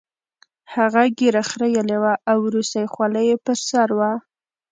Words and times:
هغه 0.73 1.03
ږیره 1.17 1.43
خریلې 1.49 1.97
وه 2.03 2.13
او 2.31 2.39
روسۍ 2.53 2.85
خولۍ 2.93 3.23
یې 3.29 3.37
په 3.45 3.53
سر 3.67 3.89
وه 3.97 4.11